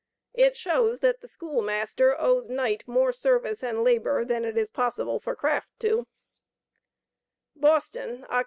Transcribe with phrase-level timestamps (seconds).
[0.33, 4.71] It shows, that the school master owes Knight more "service and labor" than it is
[4.71, 6.07] possible for Craft to:
[7.55, 8.39] BOSTON, Oct.